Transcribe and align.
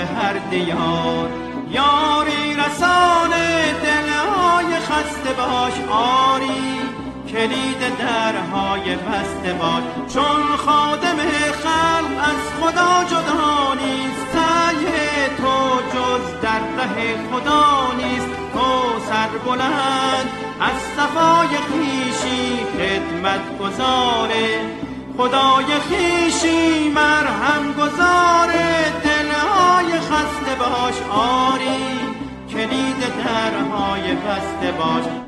به 0.00 0.06
هر 0.06 0.32
دیار. 0.50 1.28
یاری 1.70 2.54
رسان 2.54 3.30
دلهای 3.82 4.76
خسته 4.76 5.32
باش 5.32 5.72
آری 5.90 6.80
کلید 7.32 7.98
درهای 7.98 8.96
بسته 8.96 9.52
باش. 9.52 9.82
چون 10.14 10.56
خادم 10.56 11.16
خلق 11.62 12.18
از 12.22 12.40
خدا 12.60 13.04
جدا 13.04 13.74
نیست 13.74 14.26
سعی 14.32 14.86
تو 15.36 15.80
جز 15.94 16.40
در 16.42 16.60
ره 16.76 17.16
خدا 17.32 17.92
نیست. 17.96 18.26
تو 18.52 19.00
سر 19.08 19.28
بلند 19.46 20.28
از 20.60 20.76
صفای 20.96 21.48
خیشی 21.48 22.58
خدمت 22.78 23.58
گذاره 23.58 24.60
خدای 25.18 25.66
خیشی 25.88 26.69
باش 30.70 30.94
آری 31.10 32.00
کلید 32.50 33.00
درهای 33.24 34.14
بسته 34.14 34.72
باش. 34.72 35.20